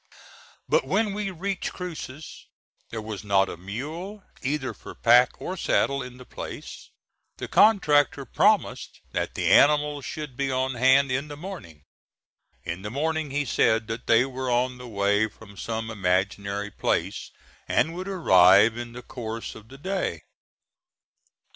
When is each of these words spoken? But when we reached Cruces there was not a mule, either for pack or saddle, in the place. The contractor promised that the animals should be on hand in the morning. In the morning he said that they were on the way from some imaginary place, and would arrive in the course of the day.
But 0.67 0.83
when 0.85 1.13
we 1.13 1.29
reached 1.29 1.73
Cruces 1.73 2.47
there 2.89 3.03
was 3.03 3.23
not 3.23 3.49
a 3.49 3.55
mule, 3.55 4.23
either 4.41 4.73
for 4.73 4.95
pack 4.95 5.39
or 5.39 5.55
saddle, 5.55 6.01
in 6.01 6.17
the 6.17 6.25
place. 6.25 6.89
The 7.37 7.47
contractor 7.47 8.25
promised 8.25 9.01
that 9.11 9.35
the 9.35 9.51
animals 9.51 10.03
should 10.03 10.35
be 10.35 10.49
on 10.51 10.73
hand 10.73 11.11
in 11.11 11.27
the 11.27 11.37
morning. 11.37 11.83
In 12.63 12.81
the 12.81 12.89
morning 12.89 13.29
he 13.29 13.45
said 13.45 13.85
that 13.89 14.07
they 14.07 14.25
were 14.25 14.49
on 14.49 14.79
the 14.79 14.87
way 14.87 15.27
from 15.27 15.55
some 15.55 15.91
imaginary 15.91 16.71
place, 16.71 17.29
and 17.67 17.93
would 17.93 18.07
arrive 18.07 18.77
in 18.77 18.93
the 18.93 19.03
course 19.03 19.53
of 19.53 19.67
the 19.69 19.77
day. 19.77 20.23